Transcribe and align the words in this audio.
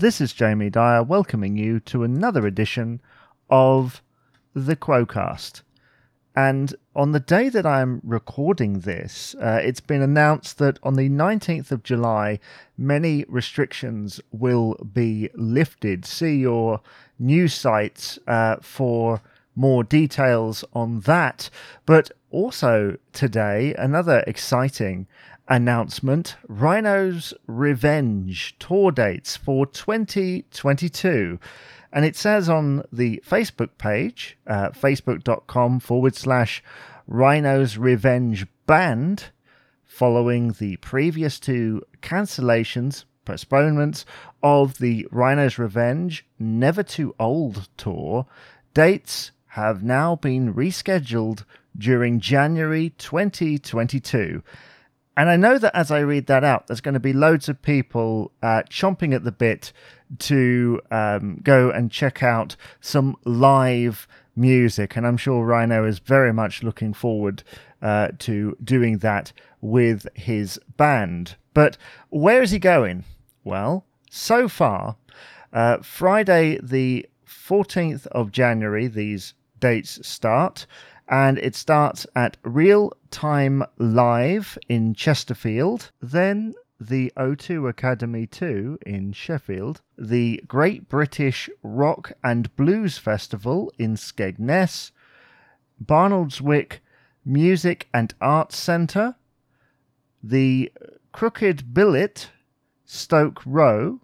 This 0.00 0.20
is 0.20 0.32
Jamie 0.32 0.70
Dyer 0.70 1.02
welcoming 1.02 1.56
you 1.56 1.80
to 1.80 2.04
another 2.04 2.46
edition 2.46 3.00
of 3.50 4.00
the 4.54 4.76
Quocast. 4.76 5.62
And 6.36 6.72
on 6.94 7.10
the 7.10 7.18
day 7.18 7.48
that 7.48 7.66
I'm 7.66 8.00
recording 8.04 8.78
this, 8.78 9.34
uh, 9.42 9.58
it's 9.60 9.80
been 9.80 10.00
announced 10.00 10.58
that 10.58 10.78
on 10.84 10.94
the 10.94 11.08
19th 11.08 11.72
of 11.72 11.82
July, 11.82 12.38
many 12.76 13.24
restrictions 13.26 14.20
will 14.30 14.76
be 14.92 15.30
lifted. 15.34 16.06
See 16.06 16.36
your 16.36 16.80
news 17.18 17.52
sites 17.52 18.20
uh, 18.28 18.58
for 18.62 19.20
more 19.58 19.82
details 19.82 20.64
on 20.72 21.00
that. 21.00 21.50
But 21.84 22.10
also 22.30 22.96
today, 23.12 23.74
another 23.74 24.22
exciting 24.26 25.06
announcement 25.48 26.36
Rhino's 26.46 27.34
Revenge 27.46 28.56
tour 28.58 28.92
dates 28.92 29.36
for 29.36 29.66
2022. 29.66 31.40
And 31.92 32.04
it 32.04 32.16
says 32.16 32.48
on 32.48 32.84
the 32.92 33.22
Facebook 33.26 33.70
page, 33.78 34.38
uh, 34.46 34.70
facebook.com 34.70 35.80
forward 35.80 36.14
slash 36.14 36.62
Rhino's 37.06 37.78
Revenge 37.78 38.46
Band, 38.66 39.24
following 39.86 40.52
the 40.52 40.76
previous 40.76 41.40
two 41.40 41.82
cancellations, 42.02 43.04
postponements 43.24 44.04
of 44.42 44.78
the 44.78 45.08
Rhino's 45.10 45.58
Revenge 45.58 46.26
Never 46.38 46.82
Too 46.82 47.14
Old 47.18 47.68
tour, 47.78 48.26
dates 48.74 49.32
have 49.48 49.82
now 49.82 50.16
been 50.16 50.54
rescheduled 50.54 51.44
during 51.76 52.20
January 52.20 52.90
2022. 52.98 54.42
And 55.16 55.28
I 55.28 55.36
know 55.36 55.58
that 55.58 55.74
as 55.74 55.90
I 55.90 55.98
read 55.98 56.26
that 56.26 56.44
out, 56.44 56.68
there's 56.68 56.80
going 56.80 56.94
to 56.94 57.00
be 57.00 57.12
loads 57.12 57.48
of 57.48 57.60
people 57.60 58.30
uh, 58.40 58.62
chomping 58.70 59.12
at 59.12 59.24
the 59.24 59.32
bit 59.32 59.72
to 60.20 60.80
um, 60.90 61.40
go 61.42 61.70
and 61.70 61.90
check 61.90 62.22
out 62.22 62.54
some 62.80 63.16
live 63.24 64.06
music. 64.36 64.96
And 64.96 65.04
I'm 65.04 65.16
sure 65.16 65.44
Rhino 65.44 65.84
is 65.84 65.98
very 65.98 66.32
much 66.32 66.62
looking 66.62 66.94
forward 66.94 67.42
uh, 67.82 68.08
to 68.20 68.56
doing 68.62 68.98
that 68.98 69.32
with 69.60 70.06
his 70.14 70.60
band. 70.76 71.36
But 71.52 71.76
where 72.10 72.42
is 72.42 72.52
he 72.52 72.60
going? 72.60 73.04
Well, 73.42 73.86
so 74.10 74.48
far, 74.48 74.96
uh, 75.52 75.78
Friday, 75.78 76.60
the 76.62 77.06
14th 77.26 78.06
of 78.08 78.30
January, 78.30 78.86
these 78.86 79.34
dates 79.60 80.06
start 80.06 80.66
and 81.08 81.38
it 81.38 81.54
starts 81.54 82.06
at 82.14 82.36
Real 82.42 82.92
Time 83.10 83.64
Live 83.78 84.58
in 84.68 84.94
Chesterfield, 84.94 85.90
then 86.00 86.54
the 86.80 87.12
O2 87.16 87.68
Academy 87.68 88.26
2 88.26 88.78
in 88.86 89.12
Sheffield, 89.12 89.80
the 89.96 90.42
Great 90.46 90.88
British 90.88 91.48
Rock 91.62 92.12
and 92.22 92.54
Blues 92.56 92.98
Festival 92.98 93.72
in 93.78 93.94
Skegness, 93.94 94.92
Barnoldswick 95.82 96.80
Music 97.24 97.88
and 97.92 98.14
Arts 98.20 98.56
Centre, 98.56 99.16
the 100.22 100.70
Crooked 101.12 101.74
Billet, 101.74 102.30
Stoke 102.84 103.42
Row, 103.44 104.00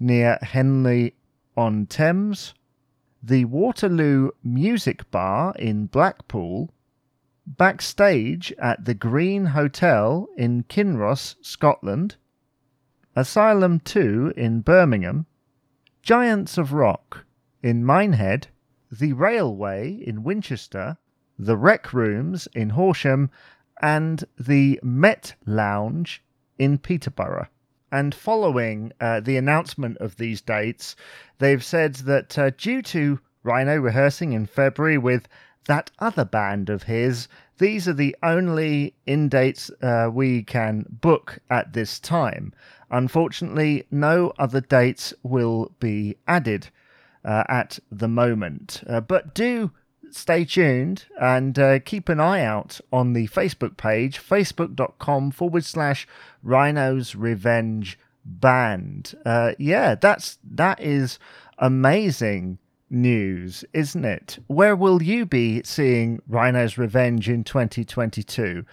near 0.00 0.38
Henley 0.42 1.14
on 1.56 1.86
Thames, 1.86 2.54
the 3.22 3.44
Waterloo 3.46 4.30
Music 4.42 5.10
Bar 5.10 5.54
in 5.58 5.86
Blackpool, 5.86 6.70
backstage 7.46 8.52
at 8.58 8.84
the 8.84 8.94
Green 8.94 9.46
Hotel 9.46 10.28
in 10.36 10.64
Kinross, 10.64 11.36
Scotland, 11.40 12.16
Asylum 13.16 13.80
2 13.80 14.34
in 14.36 14.60
Birmingham, 14.60 15.26
Giants 16.02 16.56
of 16.56 16.72
Rock 16.72 17.24
in 17.62 17.84
Minehead, 17.84 18.48
the 18.90 19.12
Railway 19.12 19.92
in 19.92 20.22
Winchester, 20.22 20.96
the 21.38 21.56
Rec 21.56 21.92
Rooms 21.92 22.48
in 22.54 22.70
Horsham, 22.70 23.30
and 23.80 24.24
the 24.38 24.78
Met 24.82 25.34
Lounge 25.46 26.22
in 26.58 26.78
Peterborough. 26.78 27.48
And 27.90 28.14
following 28.14 28.92
uh, 29.00 29.20
the 29.20 29.36
announcement 29.36 29.98
of 29.98 30.16
these 30.16 30.40
dates, 30.40 30.94
they've 31.38 31.64
said 31.64 31.94
that 31.96 32.38
uh, 32.38 32.50
due 32.50 32.82
to 32.82 33.20
Rhino 33.42 33.76
rehearsing 33.76 34.32
in 34.32 34.46
February 34.46 34.98
with 34.98 35.28
that 35.66 35.90
other 35.98 36.24
band 36.24 36.70
of 36.70 36.82
his, 36.84 37.28
these 37.58 37.88
are 37.88 37.94
the 37.94 38.16
only 38.22 38.94
in 39.06 39.28
dates 39.28 39.70
uh, 39.82 40.10
we 40.12 40.42
can 40.42 40.84
book 40.88 41.38
at 41.50 41.72
this 41.72 41.98
time. 41.98 42.52
Unfortunately, 42.90 43.86
no 43.90 44.32
other 44.38 44.60
dates 44.60 45.12
will 45.22 45.72
be 45.78 46.16
added 46.26 46.68
uh, 47.24 47.44
at 47.48 47.78
the 47.90 48.08
moment. 48.08 48.82
Uh, 48.86 49.00
but 49.00 49.34
do 49.34 49.70
stay 50.10 50.44
tuned 50.44 51.04
and 51.20 51.58
uh, 51.58 51.78
keep 51.80 52.08
an 52.08 52.20
eye 52.20 52.42
out 52.42 52.80
on 52.92 53.12
the 53.12 53.28
Facebook 53.28 53.76
page, 53.76 54.20
facebook.com 54.20 55.30
forward 55.30 55.64
slash 55.64 56.06
Rhinos 56.42 57.14
Revenge 57.14 57.98
Band. 58.24 59.14
Uh, 59.24 59.52
yeah, 59.58 59.94
that's 59.94 60.38
that 60.44 60.80
is 60.80 61.18
amazing 61.58 62.58
news, 62.90 63.64
isn't 63.72 64.04
it? 64.04 64.38
Where 64.46 64.76
will 64.76 65.02
you 65.02 65.26
be 65.26 65.62
seeing 65.64 66.20
Rhino's 66.28 66.78
Revenge 66.78 67.28
in 67.28 67.44
2022? 67.44 68.64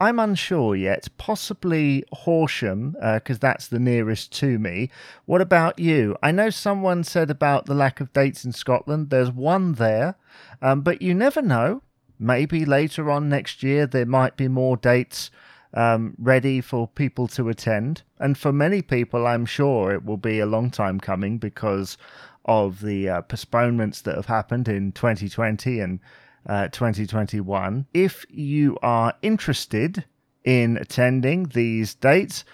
I'm 0.00 0.18
unsure 0.18 0.76
yet. 0.76 1.08
Possibly 1.18 2.04
Horsham, 2.12 2.92
because 2.92 3.38
uh, 3.38 3.40
that's 3.40 3.66
the 3.66 3.80
nearest 3.80 4.32
to 4.38 4.58
me. 4.58 4.90
What 5.26 5.40
about 5.40 5.78
you? 5.78 6.16
I 6.22 6.30
know 6.30 6.50
someone 6.50 7.02
said 7.02 7.30
about 7.30 7.66
the 7.66 7.74
lack 7.74 8.00
of 8.00 8.12
dates 8.12 8.44
in 8.44 8.52
Scotland. 8.52 9.10
There's 9.10 9.30
one 9.30 9.74
there, 9.74 10.14
um, 10.62 10.82
but 10.82 11.02
you 11.02 11.14
never 11.14 11.42
know. 11.42 11.82
Maybe 12.18 12.64
later 12.64 13.10
on 13.10 13.28
next 13.28 13.62
year 13.62 13.86
there 13.86 14.06
might 14.06 14.36
be 14.36 14.48
more 14.48 14.76
dates 14.76 15.30
um, 15.74 16.14
ready 16.18 16.60
for 16.60 16.86
people 16.88 17.28
to 17.28 17.48
attend. 17.48 18.02
And 18.18 18.36
for 18.38 18.52
many 18.52 18.82
people, 18.82 19.26
I'm 19.26 19.46
sure 19.46 19.92
it 19.92 20.04
will 20.04 20.16
be 20.16 20.38
a 20.38 20.46
long 20.46 20.70
time 20.70 21.00
coming 21.00 21.38
because 21.38 21.96
of 22.44 22.80
the 22.80 23.08
uh, 23.08 23.22
postponements 23.22 24.00
that 24.02 24.14
have 24.14 24.26
happened 24.26 24.68
in 24.68 24.92
2020 24.92 25.80
and 25.80 26.00
uh, 26.48 26.68
2021. 26.68 27.86
If 27.92 28.24
you 28.28 28.78
are 28.82 29.14
interested 29.22 30.04
in 30.44 30.76
attending 30.78 31.44
these 31.44 31.94
dates, 31.94 32.44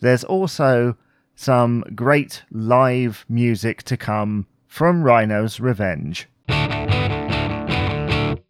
there's 0.00 0.24
also 0.24 0.96
some 1.34 1.84
great 1.94 2.42
live 2.50 3.26
music 3.28 3.82
to 3.84 3.96
come 3.96 4.46
from 4.66 5.02
Rhino's 5.02 5.60
Revenge. 5.60 6.28